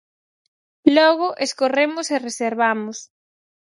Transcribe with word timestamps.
Logo, 0.95 1.27
escorremos 1.45 2.05
e 2.15 2.17
reservamos. 2.27 2.97